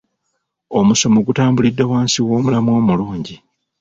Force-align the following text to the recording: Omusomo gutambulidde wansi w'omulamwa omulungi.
Omusomo 0.79 1.19
gutambulidde 1.27 1.83
wansi 1.91 2.19
w'omulamwa 2.27 2.71
omulungi. 2.79 3.35